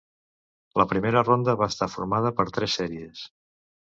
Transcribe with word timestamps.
La 0.81 0.85
primera 0.93 1.21
ronda 1.27 1.53
va 1.59 1.67
estar 1.73 1.87
formada 1.97 2.31
per 2.39 2.47
tres 2.57 2.79
sèries. 2.81 3.23